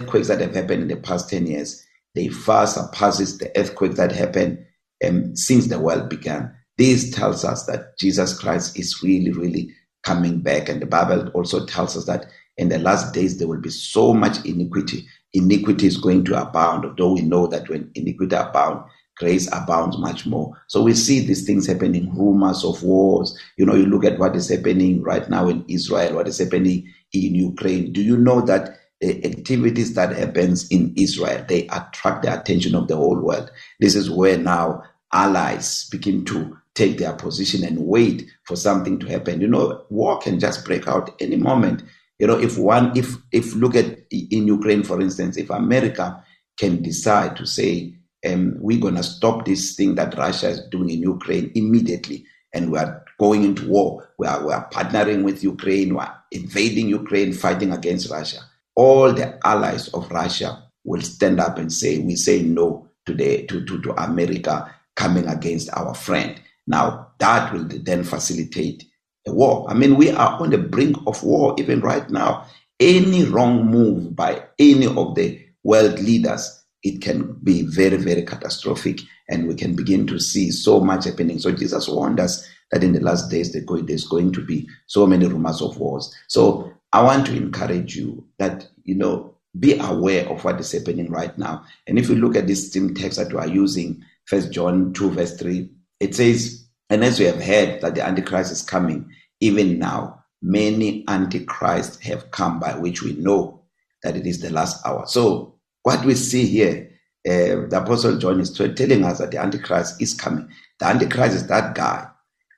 earthquakes 0.00 0.28
that 0.28 0.40
have 0.40 0.54
happened 0.54 0.82
in 0.82 0.88
the 0.88 0.96
past 0.96 1.30
10 1.30 1.46
years, 1.46 1.84
they 2.14 2.28
far 2.28 2.66
surpasses 2.66 3.38
the 3.38 3.56
earthquakes 3.58 3.96
that 3.96 4.12
happened 4.12 4.64
um, 5.06 5.34
since 5.34 5.66
the 5.68 5.78
world 5.78 6.08
began. 6.08 6.54
This 6.76 7.10
tells 7.10 7.44
us 7.44 7.64
that 7.66 7.98
Jesus 7.98 8.38
Christ 8.38 8.78
is 8.78 9.02
really, 9.02 9.32
really 9.32 9.74
coming 10.04 10.40
back. 10.40 10.68
And 10.68 10.80
the 10.80 10.86
Bible 10.86 11.28
also 11.30 11.64
tells 11.66 11.96
us 11.96 12.04
that 12.04 12.26
in 12.56 12.68
the 12.68 12.78
last 12.78 13.14
days 13.14 13.38
there 13.38 13.48
will 13.48 13.60
be 13.60 13.70
so 13.70 14.12
much 14.14 14.44
iniquity. 14.44 15.04
Iniquity 15.32 15.86
is 15.86 15.96
going 15.96 16.24
to 16.26 16.40
abound, 16.40 16.84
although 16.84 17.14
we 17.14 17.22
know 17.22 17.46
that 17.48 17.68
when 17.68 17.90
iniquity 17.94 18.36
abounds, 18.36 18.84
grace 19.18 19.48
abounds 19.52 19.98
much 19.98 20.26
more. 20.26 20.52
So 20.68 20.82
we 20.82 20.94
see 20.94 21.20
these 21.20 21.44
things 21.46 21.66
happening, 21.66 22.14
rumors 22.16 22.64
of 22.64 22.82
wars. 22.82 23.36
You 23.56 23.66
know, 23.66 23.74
you 23.74 23.86
look 23.86 24.04
at 24.04 24.18
what 24.18 24.36
is 24.36 24.48
happening 24.48 25.02
right 25.02 25.28
now 25.28 25.48
in 25.48 25.64
Israel, 25.68 26.14
what 26.14 26.28
is 26.28 26.38
happening 26.38 26.88
in 27.12 27.34
Ukraine. 27.34 27.92
Do 27.92 28.02
you 28.02 28.16
know 28.16 28.40
that 28.42 28.78
the 29.00 29.24
eh, 29.24 29.28
activities 29.28 29.94
that 29.94 30.16
happens 30.16 30.68
in 30.68 30.92
Israel, 30.96 31.44
they 31.48 31.66
attract 31.68 32.22
the 32.22 32.38
attention 32.40 32.74
of 32.74 32.88
the 32.88 32.96
whole 32.96 33.20
world. 33.20 33.48
This 33.78 33.94
is 33.94 34.10
where 34.10 34.36
now 34.36 34.82
allies 35.12 35.88
begin 35.90 36.24
to 36.26 36.56
take 36.74 36.98
their 36.98 37.12
position 37.12 37.62
and 37.64 37.78
wait 37.86 38.24
for 38.44 38.56
something 38.56 38.98
to 39.00 39.06
happen. 39.06 39.40
You 39.40 39.46
know, 39.46 39.84
war 39.90 40.18
can 40.18 40.40
just 40.40 40.64
break 40.64 40.88
out 40.88 41.14
any 41.20 41.36
moment. 41.36 41.82
You 42.18 42.26
know, 42.26 42.38
if 42.38 42.58
one, 42.58 42.96
if, 42.98 43.14
if 43.32 43.54
look 43.54 43.76
at 43.76 43.84
in 44.10 44.48
Ukraine, 44.48 44.82
for 44.82 45.00
instance, 45.00 45.36
if 45.36 45.50
America 45.50 46.20
can 46.58 46.82
decide 46.82 47.36
to 47.36 47.46
say, 47.46 47.94
um, 48.28 48.54
we're 48.60 48.80
going 48.80 48.96
to 48.96 49.02
stop 49.02 49.44
this 49.44 49.74
thing 49.74 49.94
that 49.96 50.16
Russia 50.16 50.48
is 50.50 50.60
doing 50.62 50.90
in 50.90 51.00
Ukraine 51.02 51.50
immediately. 51.54 52.24
And 52.52 52.72
we 52.72 52.78
are 52.78 53.04
going 53.18 53.44
into 53.44 53.68
war. 53.68 54.08
We 54.18 54.26
are, 54.26 54.44
we 54.46 54.52
are 54.52 54.68
partnering 54.70 55.22
with 55.22 55.42
Ukraine. 55.42 55.94
We 55.94 56.00
are 56.00 56.22
invading 56.30 56.88
Ukraine, 56.88 57.32
fighting 57.32 57.72
against 57.72 58.10
Russia. 58.10 58.40
All 58.74 59.12
the 59.12 59.38
allies 59.46 59.88
of 59.88 60.10
Russia 60.10 60.62
will 60.84 61.02
stand 61.02 61.40
up 61.40 61.58
and 61.58 61.72
say, 61.72 61.98
we 61.98 62.16
say 62.16 62.42
no 62.42 62.88
to, 63.06 63.14
the, 63.14 63.46
to, 63.46 63.64
to, 63.64 63.80
to 63.82 64.02
America 64.02 64.72
coming 64.96 65.26
against 65.26 65.68
our 65.74 65.94
friend. 65.94 66.40
Now, 66.66 67.08
that 67.18 67.52
will 67.52 67.66
then 67.68 68.04
facilitate 68.04 68.84
a 69.26 69.32
war. 69.32 69.66
I 69.68 69.74
mean, 69.74 69.96
we 69.96 70.10
are 70.10 70.40
on 70.40 70.50
the 70.50 70.58
brink 70.58 70.96
of 71.06 71.22
war 71.22 71.54
even 71.58 71.80
right 71.80 72.08
now. 72.10 72.46
Any 72.80 73.24
wrong 73.24 73.66
move 73.66 74.14
by 74.14 74.42
any 74.58 74.86
of 74.86 75.14
the 75.16 75.44
world 75.64 75.98
leaders 75.98 76.57
it 76.84 77.00
can 77.02 77.32
be 77.42 77.62
very, 77.62 77.96
very 77.96 78.22
catastrophic. 78.22 79.00
And 79.28 79.46
we 79.46 79.54
can 79.54 79.74
begin 79.74 80.06
to 80.08 80.18
see 80.18 80.50
so 80.50 80.80
much 80.80 81.04
happening. 81.04 81.38
So 81.38 81.52
Jesus 81.52 81.88
warned 81.88 82.20
us 82.20 82.48
that 82.70 82.84
in 82.84 82.92
the 82.92 83.00
last 83.00 83.30
days, 83.30 83.52
there's 83.52 83.64
going 84.06 84.32
to 84.32 84.44
be 84.44 84.68
so 84.86 85.06
many 85.06 85.26
rumors 85.26 85.60
of 85.60 85.78
wars. 85.78 86.14
So 86.28 86.72
I 86.92 87.02
want 87.02 87.26
to 87.26 87.36
encourage 87.36 87.96
you 87.96 88.26
that, 88.38 88.66
you 88.84 88.94
know, 88.94 89.34
be 89.58 89.78
aware 89.78 90.26
of 90.28 90.44
what 90.44 90.60
is 90.60 90.72
happening 90.72 91.10
right 91.10 91.36
now. 91.36 91.64
And 91.86 91.98
if 91.98 92.08
you 92.08 92.16
look 92.16 92.36
at 92.36 92.46
this 92.46 92.72
same 92.72 92.94
text 92.94 93.18
that 93.18 93.32
we 93.32 93.38
are 93.38 93.48
using, 93.48 94.02
First 94.26 94.52
John 94.52 94.92
2, 94.92 95.10
verse 95.10 95.36
3, 95.38 95.70
it 96.00 96.14
says, 96.14 96.64
And 96.90 97.02
as 97.02 97.18
we 97.18 97.24
have 97.26 97.42
heard 97.42 97.80
that 97.80 97.94
the 97.94 98.06
Antichrist 98.06 98.52
is 98.52 98.62
coming, 98.62 99.10
even 99.40 99.78
now, 99.78 100.22
many 100.42 101.04
Antichrists 101.08 101.98
have 102.00 102.30
come 102.30 102.60
by 102.60 102.76
which 102.78 103.02
we 103.02 103.14
know 103.14 103.62
that 104.02 104.16
it 104.16 104.26
is 104.26 104.40
the 104.40 104.50
last 104.50 104.84
hour. 104.86 105.06
So 105.06 105.57
What 105.88 106.04
we 106.04 106.16
see 106.16 106.44
here, 106.44 106.86
uh, 107.26 107.64
the 107.70 107.80
Apostle 107.82 108.18
John 108.18 108.38
is 108.40 108.52
telling 108.52 109.04
us 109.04 109.20
that 109.20 109.30
the 109.30 109.38
Antichrist 109.38 110.02
is 110.02 110.12
coming. 110.12 110.46
The 110.80 110.86
Antichrist 110.86 111.34
is 111.34 111.46
that 111.46 111.74
guy 111.74 112.06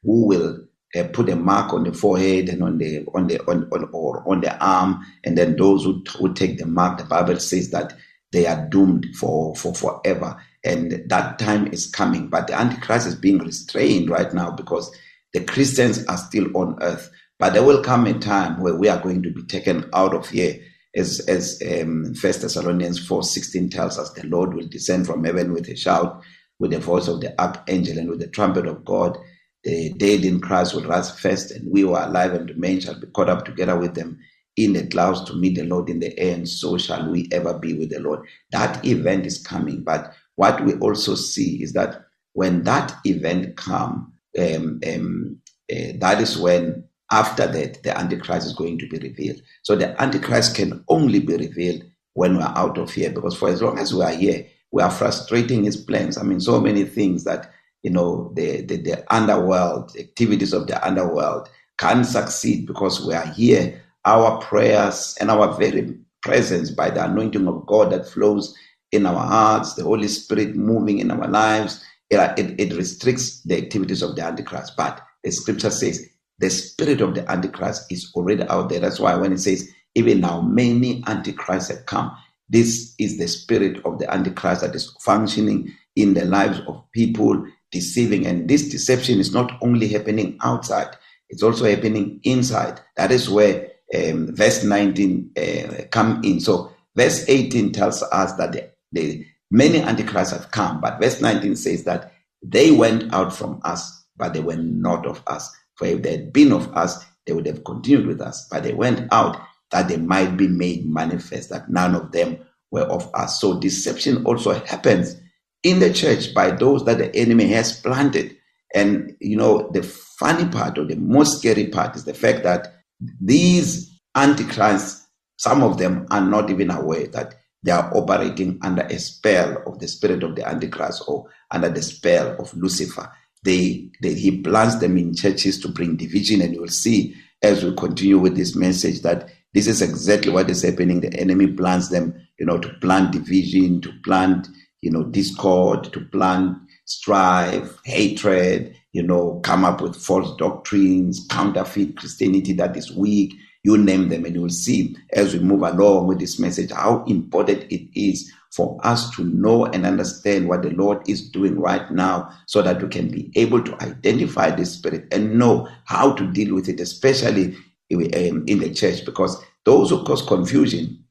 who 0.03 0.27
will 0.27 0.59
uh, 0.99 1.05
put 1.13 1.29
a 1.31 1.37
mark 1.37 1.73
on 1.73 1.85
the 1.85 1.93
forehead 1.93 2.49
and 2.49 2.61
on 2.61 2.79
the 2.79 3.07
on 3.15 3.29
the 3.29 3.39
on, 3.49 3.69
on 3.73 3.89
or 3.93 4.29
on 4.29 4.41
the 4.41 4.53
arm, 4.59 5.07
and 5.25 5.39
then 5.39 5.55
those 5.55 5.85
who, 5.85 6.03
who 6.19 6.35
take 6.35 6.59
the 6.59 6.67
mark, 6.67 6.99
the 6.99 7.05
Bible 7.05 7.39
says 7.39 7.71
that 7.71 7.95
they 8.33 8.49
are 8.49 8.67
doomed 8.69 9.07
for 9.17 9.55
for 9.55 9.77
forever, 9.77 10.37
and 10.65 11.01
that 11.07 11.39
time 11.39 11.69
is 11.73 11.87
coming. 11.87 12.27
But 12.27 12.49
the 12.49 12.55
Antichrist 12.59 13.07
is 13.07 13.15
being 13.15 13.39
restrained 13.39 14.11
right 14.11 14.35
now 14.35 14.51
because 14.51 14.91
the 15.35 15.45
Christians 15.45 16.05
are 16.07 16.17
still 16.19 16.49
on 16.57 16.83
earth. 16.83 17.09
But 17.39 17.53
there 17.53 17.63
will 17.63 17.85
come 17.85 18.07
a 18.07 18.19
time 18.19 18.59
where 18.59 18.75
we 18.75 18.89
are 18.89 19.01
going 19.01 19.23
to 19.23 19.31
be 19.31 19.45
taken 19.45 19.89
out 19.95 20.17
of 20.17 20.29
here 20.29 20.59
as 20.97 21.21
as 21.29 21.63
um, 21.67 22.15
First 22.15 22.43
Thessalonians 22.43 23.05
four 23.05 23.23
sixteen 23.23 23.69
tells 23.69 23.99
us, 23.99 24.11
the 24.13 24.27
Lord 24.27 24.55
will 24.55 24.67
descend 24.67 25.07
from 25.07 25.25
heaven 25.25 25.53
with 25.53 25.69
a 25.69 25.77
shout, 25.77 26.23
with 26.59 26.73
the 26.73 26.79
voice 26.81 27.09
of 27.09 27.21
the 27.21 27.39
archangel, 27.41 27.99
and 27.99 28.09
with 28.09 28.21
the 28.21 28.27
trumpet 28.29 28.67
of 28.67 28.85
God. 28.85 29.17
The 29.63 29.93
dead 29.93 30.25
in 30.25 30.41
Christ 30.41 30.75
will 30.75 30.85
rise 30.85 31.19
first, 31.19 31.51
and 31.53 31.71
we 31.71 31.83
who 31.83 31.93
are 31.95 32.09
alive 32.09 32.33
and 32.35 32.49
remain 32.49 32.81
shall 32.81 32.99
be 32.99 33.07
caught 33.09 33.29
up 33.29 33.45
together 33.45 33.77
with 33.79 33.95
them 33.95 34.19
in 34.57 34.73
the 34.73 34.87
clouds 34.89 35.23
to 35.25 35.35
meet 35.35 35.57
the 35.57 35.65
Lord 35.65 35.89
in 35.89 36.01
the 36.01 36.19
air, 36.19 36.35
and 36.35 36.49
so 36.49 36.79
shall 36.79 37.11
we 37.11 37.29
ever 37.31 37.59
be 37.59 37.75
with 37.75 37.91
the 37.91 38.01
Lord. 38.01 38.27
That 38.53 38.85
event 38.85 39.27
is 39.27 39.39
coming, 39.45 39.83
but 39.83 40.13
what 40.37 40.65
we 40.65 40.75
also 40.77 41.15
see 41.15 41.63
is 41.63 41.73
that 41.75 42.03
when 42.33 42.65
that 42.65 42.95
event 43.05 43.57
come, 43.57 44.15
um, 44.39 44.81
um, 44.95 45.39
uh, 45.71 45.93
that 45.97 46.21
is 46.21 46.39
when 46.39 46.85
After 47.11 47.47
that, 47.49 47.83
the 47.83 47.97
Antichrist 47.99 48.47
is 48.47 48.53
going 48.55 48.79
to 48.79 48.89
be 48.89 48.99
revealed. 48.99 49.41
So 49.63 49.75
the 49.75 50.01
Antichrist 50.01 50.55
can 50.55 50.85
only 50.89 51.19
be 51.19 51.37
revealed 51.37 51.83
when 52.15 52.37
we're 52.37 52.53
out 52.55 52.79
of 52.79 52.91
here, 52.93 53.11
because 53.11 53.35
for 53.37 53.49
as 53.49 53.61
long 53.61 53.79
as 53.79 53.93
we 53.93 54.03
are 54.03 54.13
here, 54.13 54.47
we 54.71 54.83
are 54.83 54.91
frustrating 54.91 55.65
his 55.65 55.77
plans. 55.77 56.17
I 56.17 56.23
mean, 56.23 56.41
so 56.41 56.61
many 56.61 56.85
things 56.85 57.25
that, 57.25 57.51
you 57.83 57.91
know, 57.91 58.33
the, 58.37 58.61
the, 58.63 58.77
the 58.77 59.15
underworld, 59.15 59.91
activities 59.99 60.53
of 60.53 60.69
the 60.69 60.85
underworld 60.87 61.49
can 61.79 62.05
succeed 62.05 62.67
because 62.67 63.05
we 63.05 63.15
are 63.15 63.27
here. 63.27 63.81
Our 64.05 64.41
prayers 64.41 65.17
and 65.21 65.31
our 65.31 65.53
very 65.59 65.97
presence 66.23 66.71
by 66.71 66.91
the 66.91 67.05
anointing 67.05 67.49
of 67.49 67.67
God 67.67 67.91
that 67.91 68.07
flows 68.09 68.55
in 68.93 69.07
our 69.07 69.27
hearts, 69.27 69.75
the 69.75 69.83
Holy 69.83 70.09
Spirit 70.09 70.55
moving 70.55 70.99
in 71.01 71.11
our 71.11 71.27
lives, 71.29 71.83
it, 72.09 72.39
it, 72.39 72.61
it 72.73 72.77
restricts 72.77 73.41
the 73.43 73.57
activities 73.57 74.03
of 74.03 74.15
the 74.15 74.23
Antichrist. 74.25 74.75
But 74.77 75.01
the 75.25 75.31
scripture 75.33 75.71
says 75.71 76.07
the 76.41 76.51
spirit 76.51 77.01
of 77.03 77.15
the 77.15 77.31
Antichrist 77.31 77.91
is 77.93 78.11
already 78.15 78.43
out 78.49 78.71
there. 78.71 78.81
That's 78.81 78.99
why 78.99 79.15
when 79.15 79.33
it 79.33 79.39
says, 79.41 79.71
even 79.95 80.21
now 80.21 80.41
many 80.41 81.05
Antichrists 81.07 81.71
have 81.71 81.85
come, 81.87 82.17
this 82.49 82.95
is 82.99 83.19
the 83.19 83.29
spirit 83.29 83.81
of 83.85 83.99
the 83.99 84.13
Antichrist 84.13 84.63
that 84.63 84.75
is 84.75 84.91
functioning 85.01 85.71
in 85.97 86.15
the 86.15 86.25
lives 86.25 86.61
of 86.67 86.83
people, 86.93 87.45
deceiving. 87.71 88.27
And 88.27 88.49
this 88.49 88.71
deception 88.71 89.21
is 89.21 89.33
not 89.35 89.53
only 89.63 89.87
happening 89.87 90.39
outside, 90.43 90.97
it's 91.29 91.43
also 91.43 91.67
happening 91.67 92.21
inside. 92.25 92.81
That 92.97 93.13
is 93.13 93.29
where 93.29 93.69
um, 93.95 94.35
verse 94.35 94.65
19 94.65 95.31
uh, 95.37 95.75
come 95.91 96.23
in. 96.25 96.41
So 96.41 96.73
verse 96.97 97.29
18 97.29 97.73
tells 97.73 98.03
us 98.03 98.33
that 98.35 98.53
the, 98.53 98.69
the 98.93 99.27
many 99.51 99.81
antichrists 99.83 100.33
have 100.33 100.51
come, 100.53 100.81
but 100.81 101.01
verse 101.01 101.21
19 101.21 101.55
says 101.55 101.85
that 101.85 102.13
they 102.43 102.71
went 102.73 103.13
out 103.15 103.35
from 103.35 103.61
us, 103.65 104.05
but 104.17 104.33
they 104.33 104.41
were 104.41 104.57
not 104.57 105.07
of 105.07 105.23
us. 105.29 105.55
For 105.81 105.87
if 105.87 106.03
they 106.03 106.11
had 106.11 106.31
been 106.31 106.53
of 106.53 106.69
us, 106.77 107.03
they 107.27 107.33
would 107.33 107.47
have 107.47 107.65
continued 107.65 108.07
with 108.07 108.21
us. 108.21 108.47
But 108.51 108.65
they 108.65 108.75
went 108.75 109.11
out 109.15 109.41
that 109.71 109.89
they 109.89 109.97
might 109.97 110.37
be 110.37 110.47
made 110.47 110.85
manifest 110.87 111.49
that 111.49 111.71
none 111.71 111.95
of 111.95 112.13
them 112.13 112.37
were 112.71 112.83
of 112.83 113.11
us. 113.15 113.41
So 113.41 113.59
deception 113.59 114.23
also 114.27 114.53
happens 114.67 115.17
in 115.63 115.79
the 115.79 115.91
church 115.91 116.35
by 116.35 116.51
those 116.51 116.85
that 116.85 116.99
the 116.99 117.15
enemy 117.17 117.47
has 117.53 117.81
planted. 117.81 118.37
And 118.75 119.17
you 119.21 119.39
know, 119.39 119.71
the 119.73 119.83
funny 119.83 120.45
part 120.51 120.77
or 120.77 120.85
the 120.85 120.97
most 120.97 121.39
scary 121.39 121.69
part 121.69 121.97
is 121.97 122.05
the 122.05 122.13
fact 122.13 122.43
that 122.43 122.75
these 123.19 123.91
antichrists, 124.15 125.07
some 125.39 125.63
of 125.63 125.79
them 125.79 126.05
are 126.11 126.21
not 126.21 126.51
even 126.51 126.71
aware 126.71 127.07
that 127.07 127.37
they 127.63 127.73
are 127.73 127.91
operating 127.97 128.59
under 128.61 128.83
a 128.83 128.99
spell 128.99 129.63
of 129.67 129.79
the 129.79 129.89
spirit 129.89 130.23
of 130.25 130.37
the 130.37 130.47
antichrist 130.47 131.05
or 131.09 131.31
under 131.51 131.71
the 131.71 131.81
spell 131.81 132.37
of 132.39 132.55
Lucifer. 132.55 133.11
They, 133.43 133.91
they, 134.03 134.15
he 134.15 134.43
plants 134.43 134.77
them 134.77 134.99
in 134.99 135.15
churches 135.15 135.59
to 135.61 135.69
bring 135.69 135.97
division, 135.97 136.43
and 136.43 136.55
you'll 136.55 136.69
see 136.69 137.17
as 137.43 137.65
we 137.65 137.75
continue 137.75 138.19
with 138.19 138.37
this 138.37 138.55
message 138.55 139.01
that 139.01 139.31
this 139.55 139.67
is 139.67 139.81
exactly 139.81 140.31
what 140.31 140.51
is 140.51 140.63
happening. 140.63 141.01
The 141.01 141.13
enemy 141.19 141.47
plants 141.49 141.89
them, 141.89 142.15
you 142.39 142.45
know, 142.47 142.59
to 142.59 142.69
plant 142.81 143.13
division, 143.13 143.81
to 143.81 143.91
plant, 144.05 144.47
you 144.83 144.91
know, 144.91 145.05
discord, 145.05 145.85
to 145.93 146.01
plant 146.07 146.57
strife, 146.85 147.75
hatred, 147.85 148.75
you 148.93 149.03
know, 149.03 149.41
come 149.45 149.65
up 149.65 149.81
with 149.81 149.97
false 149.97 150.37
doctrines, 150.37 151.27
counterfeit 151.31 151.97
Christianity 151.97 152.53
that 152.55 152.77
is 152.77 152.93
weak. 152.95 153.33
You 153.63 153.77
name 153.79 154.09
them, 154.09 154.25
and 154.25 154.35
you'll 154.35 154.49
see 154.51 154.97
as 155.13 155.33
we 155.35 155.39
move 155.41 155.63
along 155.63 156.07
with 156.09 156.19
this 156.19 156.39
message 156.39 156.71
how 156.73 157.05
important 157.07 157.63
it 157.71 157.89
is 158.01 158.31
for 158.55 158.77
us 158.85 159.11
to 159.15 159.25
know 159.25 159.67
and 159.67 159.87
understand 159.87 160.49
what 160.49 160.63
the 160.63 160.71
Lord 160.71 161.09
is 161.09 161.31
doing 161.31 161.59
right 161.61 161.89
now 161.91 162.31
so 162.47 162.63
that 162.63 162.83
we 162.83 162.89
can 162.89 163.09
be 163.09 163.31
able 163.37 163.63
to 163.63 163.83
identify 163.83 164.51
the 164.51 164.67
spirit 164.67 165.07
and 165.13 165.39
know 165.39 165.69
how 165.85 166.13
to 166.15 166.27
deal 166.33 166.55
with 166.55 166.69
it, 166.69 166.81
especially 166.81 167.55
um, 167.95 168.45
in 168.47 168.59
the 168.59 168.73
church, 168.75 169.05
because 169.05 169.37
those 169.65 169.91
who 169.91 170.03
cause 170.05 170.23
confusion, 170.23 171.03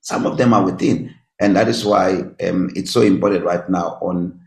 some 0.00 0.26
of 0.26 0.38
them 0.38 0.52
are 0.52 0.64
within. 0.64 1.14
And 1.40 1.54
that 1.56 1.68
is 1.68 1.84
why 1.84 2.24
um, 2.48 2.70
it's 2.74 2.90
so 2.90 3.02
important 3.02 3.44
right 3.44 3.68
now 3.70 3.98
on 4.02 4.40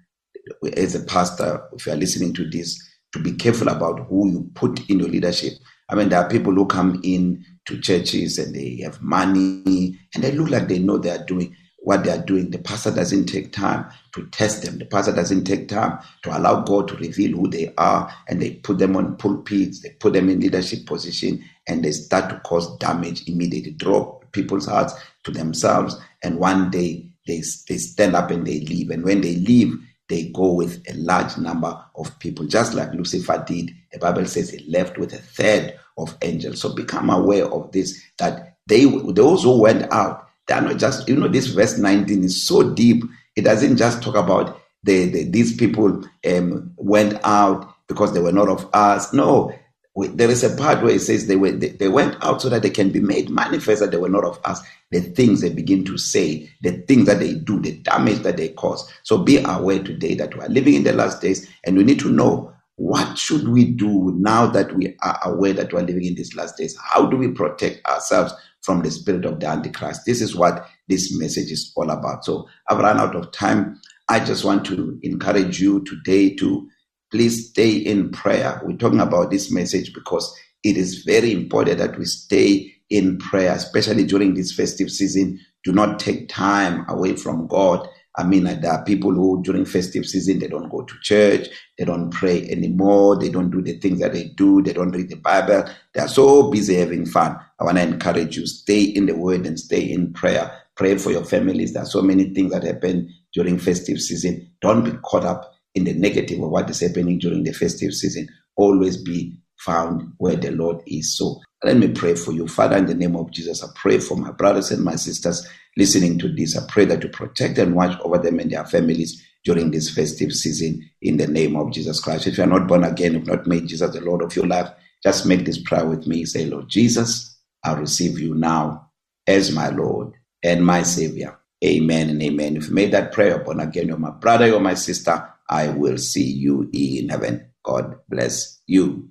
as 0.76 0.96
a 0.96 1.02
pastor, 1.06 1.64
if 1.74 1.86
you 1.86 1.94
are 1.94 1.98
listening 1.98 2.34
to 2.34 2.50
this, 2.50 2.78
to 3.14 3.20
be 3.20 3.32
careful 3.32 3.70
about 3.70 4.08
who 4.10 4.30
you 4.30 4.52
put 4.56 4.90
in 4.90 5.00
your 5.00 5.08
leadership. 5.08 5.54
I 5.90 5.96
mean, 5.96 6.10
there 6.10 6.20
are 6.20 6.30
people 6.30 6.54
who 6.54 6.66
come 6.66 7.00
in 7.04 7.46
to 7.68 7.80
churches 7.80 8.38
and 8.38 8.54
they 8.54 8.78
have 8.78 9.02
money 9.02 9.98
and 10.14 10.24
they 10.24 10.32
look 10.32 10.50
like 10.50 10.68
they 10.68 10.80
know 10.80 10.98
they 10.98 11.12
are 11.12 11.24
doing, 11.26 11.56
what 11.82 12.04
they 12.04 12.12
are 12.12 12.24
doing. 12.24 12.50
The 12.52 12.60
pastor 12.60 12.92
doesn't 12.92 13.26
take 13.26 13.52
time 13.52 13.86
to 14.14 14.26
test 14.28 14.64
them. 14.64 14.78
The 14.78 14.86
pastor 14.86 15.14
doesn't 15.14 15.46
take 15.46 15.68
time 15.68 16.00
to 16.24 16.38
allow 16.38 16.62
God 16.62 16.88
to 16.90 16.96
reveal 16.96 17.38
who 17.38 17.48
they 17.50 17.74
are, 17.78 18.12
and 18.30 18.42
they 18.42 18.52
put 18.52 18.78
them 18.78 18.96
on 18.96 19.18
pulpits, 19.18 19.82
they 19.82 19.90
put 19.90 20.14
them 20.14 20.30
in 20.30 20.40
leadership 20.40 20.86
position, 20.86 21.44
and 21.68 21.84
they 21.84 21.92
start 21.92 22.30
to 22.30 22.40
cause 22.42 22.76
damage 22.78 23.28
immediately, 23.28 23.72
draw 23.72 24.06
people's 24.32 24.68
hearts 24.68 24.94
to 25.24 25.32
themselves, 25.32 26.00
and 26.24 26.40
one 26.40 26.70
day 26.72 27.06
they 27.28 27.44
they 27.68 27.78
stand 27.78 28.16
up 28.16 28.32
and 28.32 28.46
they 28.48 28.62
leave. 28.62 28.90
And 28.92 29.04
when 29.04 29.22
they 29.22 29.36
leave, 29.36 29.74
they 30.08 30.26
go 30.30 30.54
with 30.54 30.84
a 30.90 30.94
large 30.94 31.36
number 31.38 31.84
of 31.96 32.18
people, 32.20 32.46
just 32.46 32.74
like 32.74 32.94
Lucifer 32.94 33.44
did. 33.48 33.72
The 33.92 34.00
Bible 34.00 34.26
says 34.26 34.52
he 34.52 34.64
left 34.70 34.98
with 34.98 35.14
a 35.14 35.18
third 35.18 35.78
of 35.98 36.16
angels. 36.22 36.62
So 36.62 36.74
become 36.76 37.10
aware 37.10 37.46
of 37.46 37.72
this 37.72 38.00
that 38.20 38.58
they 38.68 38.86
those 38.86 39.44
who 39.44 39.60
went 39.62 39.92
out 39.92 40.28
They 40.48 40.56
are 40.56 40.62
not 40.62 40.78
just, 40.78 41.08
you 41.08 41.16
know, 41.16 41.28
this 41.28 41.48
verse 41.48 41.78
19 41.78 42.24
is 42.24 42.46
so 42.46 42.72
deep. 42.74 43.04
It 43.36 43.44
doesn't 43.44 43.78
just 43.78 44.02
talk 44.02 44.16
about 44.16 44.60
the, 44.84 45.06
the 45.10 45.24
these 45.30 45.56
people 45.56 46.04
um, 46.28 46.74
went 46.78 47.20
out 47.24 47.72
because 47.88 48.14
they 48.14 48.22
were 48.22 48.32
not 48.32 48.50
of 48.50 48.68
us. 48.74 49.14
No, 49.14 49.54
we, 49.96 50.08
there 50.08 50.30
is 50.30 50.44
a 50.44 50.56
part 50.58 50.82
where 50.84 50.94
it 50.96 51.02
says 51.02 51.28
they, 51.28 51.36
were, 51.36 51.52
they, 51.52 51.70
they 51.70 51.88
went 51.90 52.18
out 52.24 52.42
so 52.42 52.50
that 52.50 52.64
they 52.64 52.70
can 52.72 52.90
be 52.92 53.00
made 53.00 53.30
manifest 53.30 53.82
that 53.82 53.92
they 53.92 53.98
were 53.98 54.10
not 54.10 54.24
of 54.26 54.40
us. 54.46 54.60
The 54.92 55.02
things 55.02 55.42
they 55.42 55.50
begin 55.50 55.86
to 55.86 55.98
say, 55.98 56.50
the 56.62 56.72
things 56.72 57.06
that 57.06 57.20
they 57.20 57.36
do, 57.36 57.60
the 57.60 57.74
damage 57.80 58.20
that 58.20 58.38
they 58.38 58.50
cause. 58.50 58.90
So 59.04 59.18
be 59.20 59.38
aware 59.44 59.84
today 59.84 60.16
that 60.16 60.34
we 60.34 60.42
are 60.42 60.50
living 60.50 60.74
in 60.74 60.84
the 60.84 60.94
last 60.94 61.22
days, 61.22 61.48
and 61.66 61.78
we 61.78 61.84
need 61.84 62.00
to 62.00 62.10
know 62.10 62.52
what 62.78 63.18
should 63.18 63.50
we 63.50 63.66
do 63.66 64.14
now 64.18 64.48
that 64.48 64.74
we 64.76 64.96
are 65.04 65.20
aware 65.26 65.54
that 65.54 65.72
we 65.72 65.80
are 65.80 65.86
living 65.86 66.06
in 66.06 66.16
these 66.16 66.36
last 66.36 66.58
days. 66.58 66.76
How 66.84 67.06
do 67.06 67.16
we 67.16 67.28
protect 67.30 67.86
ourselves 67.86 68.34
from 68.64 68.82
the 68.82 68.92
spirit 68.92 69.26
of 69.26 69.40
the 69.40 69.48
Antichrist. 69.48 70.02
This 70.06 70.22
is 70.22 70.36
what 70.36 70.68
this 70.88 71.18
message 71.18 71.52
is 71.52 71.72
all 71.76 71.90
about. 71.90 72.24
So 72.26 72.48
I've 72.70 72.78
run 72.80 73.00
out 73.00 73.16
of 73.16 73.32
time. 73.32 73.80
I 74.08 74.20
just 74.24 74.44
want 74.46 74.66
to 74.66 75.00
encourage 75.04 75.62
you 75.62 75.84
today 75.84 76.36
to 76.36 76.68
please 77.12 77.50
stay 77.50 77.72
in 77.72 78.12
prayer. 78.12 78.62
We're 78.64 78.76
talking 78.78 79.00
about 79.00 79.32
this 79.32 79.52
message 79.52 79.94
because 79.94 80.34
it 80.64 80.78
is 80.78 81.04
very 81.04 81.32
important 81.34 81.80
that 81.80 81.98
we 81.98 82.06
stay 82.06 82.72
in 82.90 83.18
prayer, 83.18 83.54
especially 83.54 84.06
during 84.06 84.34
this 84.36 84.52
festive 84.52 84.92
season. 84.92 85.40
Do 85.64 85.72
not 85.72 86.00
take 86.00 86.30
time 86.30 86.86
away 86.88 87.16
from 87.16 87.48
God 87.48 87.88
I 88.18 88.24
mean, 88.24 88.44
there 88.44 88.72
are 88.72 88.84
people 88.84 89.12
who 89.14 89.42
during 89.42 89.66
festive 89.66 90.06
season, 90.06 90.40
they 90.40 90.48
don't 90.48 90.70
go 90.70 90.82
to 90.82 90.94
church, 91.02 91.48
they 91.78 91.86
don't 91.86 92.12
pray 92.12 92.46
anymore, 92.50 93.18
they 93.18 93.30
don't 93.30 93.52
do 93.52 93.62
the 93.62 93.78
things 93.80 94.00
that 94.02 94.12
they 94.14 94.26
do, 94.36 94.62
they 94.62 94.74
don't 94.74 94.92
read 94.92 95.10
the 95.10 95.16
Bible. 95.16 95.64
They 95.94 96.02
are 96.02 96.10
so 96.10 96.52
busy 96.52 96.76
having 96.76 97.06
fun. 97.06 97.38
I 97.60 97.64
want 97.64 97.78
to 97.78 97.84
encourage 97.84 98.38
you, 98.38 98.46
stay 98.48 98.82
in 98.84 99.06
the 99.06 99.16
word 99.16 99.46
and 99.46 99.58
stay 99.60 99.80
in 99.92 100.12
prayer. 100.12 100.52
Pray 100.76 100.98
for 100.98 101.12
your 101.12 101.24
families. 101.24 101.74
There 101.74 101.84
are 101.84 101.88
so 101.88 102.02
many 102.02 102.34
things 102.34 102.52
that 102.52 102.64
happen 102.64 103.14
during 103.34 103.58
festive 103.58 104.02
season. 104.02 104.50
Don't 104.62 104.84
be 104.84 104.92
caught 105.04 105.24
up 105.26 105.54
in 105.74 105.86
the 105.86 105.94
negative 105.94 106.42
of 106.44 106.50
what 106.50 106.70
is 106.70 106.82
happening 106.82 107.18
during 107.18 107.44
the 107.44 107.54
festive 107.54 107.94
season. 107.94 108.28
Always 108.58 108.98
be 108.98 109.41
found 109.62 110.12
where 110.18 110.36
the 110.36 110.52
Lord 110.52 110.82
is. 110.88 111.16
So 111.18 111.40
let 111.64 111.78
me 111.78 111.90
pray 111.90 112.16
for 112.16 112.32
you. 112.32 112.48
Father, 112.48 112.78
in 112.78 112.88
the 112.88 112.96
name 112.96 113.16
of 113.16 113.30
Jesus, 113.32 113.64
I 113.64 113.68
pray 113.76 114.00
for 114.00 114.18
my 114.18 114.32
brothers 114.32 114.72
and 114.72 114.84
my 114.84 114.96
sisters 114.96 115.48
listening 115.78 116.18
to 116.20 116.30
this. 116.36 116.58
I 116.58 116.66
pray 116.68 116.86
that 116.86 117.04
you 117.04 117.10
protect 117.10 117.60
and 117.60 117.76
watch 117.76 117.96
over 118.02 118.18
them 118.18 118.40
and 118.40 118.52
their 118.52 118.66
families 118.66 119.24
during 119.44 119.70
this 119.70 119.92
festive 119.94 120.34
season 120.34 120.88
in 121.04 121.18
the 121.18 121.28
name 121.28 121.56
of 121.56 121.72
Jesus 121.72 122.00
Christ. 122.00 122.26
If 122.26 122.38
you 122.40 122.44
are 122.44 122.48
not 122.48 122.68
born 122.68 122.84
again, 122.84 123.16
if 123.16 123.28
not 123.28 123.46
made 123.46 123.68
Jesus 123.68 123.94
the 123.94 124.02
Lord 124.02 124.24
of 124.24 124.36
your 124.36 124.48
life, 124.48 124.70
just 125.04 125.28
make 125.28 125.46
this 125.46 125.62
prayer 125.62 125.86
with 125.86 126.08
me. 126.08 126.26
Say, 126.26 126.46
Lord 126.46 126.68
Jesus, 126.68 127.38
I 127.64 127.74
receive 127.74 128.18
you 128.20 128.34
now 128.34 128.90
as 129.28 129.54
my 129.54 129.70
Lord 129.70 130.14
and 130.44 130.66
my 130.66 130.82
Savior. 130.82 131.38
Amen 131.64 132.10
and 132.10 132.22
amen. 132.24 132.58
If 132.58 132.70
you 132.70 132.74
made 132.74 132.92
that 132.94 133.12
prayer 133.14 133.38
born 133.38 133.60
again, 133.60 133.88
you're 133.90 133.98
my 133.98 134.10
brother, 134.10 134.48
you're 134.48 134.60
my 134.60 134.74
sister. 134.74 135.28
I 135.48 135.68
will 135.70 136.00
see 136.00 136.24
you 136.26 136.68
in 136.74 137.10
heaven. 137.10 137.48
God 137.64 138.00
bless 138.10 138.60
you. 138.66 139.11